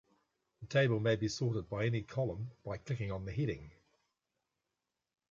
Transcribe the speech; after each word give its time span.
The 0.61 0.65
table 0.65 0.99
may 0.99 1.15
be 1.15 1.27
sorted 1.27 1.69
by 1.69 1.85
any 1.85 2.01
column 2.01 2.49
by 2.65 2.77
clicking 2.79 3.11
on 3.11 3.25
the 3.25 3.31
heading. 3.31 3.69